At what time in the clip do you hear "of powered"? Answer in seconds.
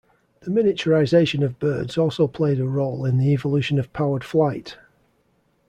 3.77-4.23